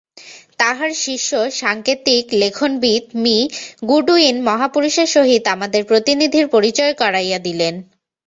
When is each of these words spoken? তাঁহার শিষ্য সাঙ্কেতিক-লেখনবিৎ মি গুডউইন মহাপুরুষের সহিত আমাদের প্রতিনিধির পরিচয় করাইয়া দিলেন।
তাঁহার 0.59 0.91
শিষ্য 1.01 1.29
সাঙ্কেতিক-লেখনবিৎ 1.53 3.05
মি 3.15 3.37
গুডউইন 3.89 4.37
মহাপুরুষের 4.47 5.07
সহিত 5.07 5.43
আমাদের 5.47 5.81
প্রতিনিধির 5.85 6.45
পরিচয় 6.47 6.93
করাইয়া 6.93 7.39
দিলেন। 7.39 7.73